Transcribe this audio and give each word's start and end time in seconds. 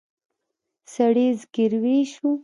سړي 0.93 1.27
زګېروی 1.39 1.99
شو. 2.11 2.29